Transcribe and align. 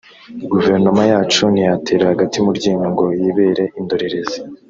Guverinoma 0.49 1.03
yacu 1.11 1.43
ntiyaterera 1.53 2.09
agati 2.15 2.37
mu 2.45 2.51
ryinyo 2.57 2.87
ngo 2.93 3.05
yibere 3.21 3.63
indorerezi 3.79 4.37